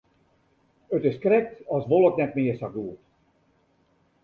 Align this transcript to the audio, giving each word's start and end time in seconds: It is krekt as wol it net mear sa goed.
It 0.97 1.05
is 1.09 1.17
krekt 1.25 1.55
as 1.77 1.83
wol 1.91 2.07
it 2.09 2.19
net 2.21 2.33
mear 2.39 2.55
sa 2.61 2.67
goed. 2.79 2.99